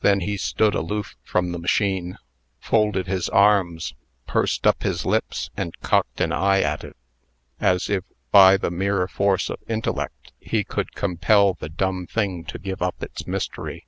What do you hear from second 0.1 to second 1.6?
he stood aloof from the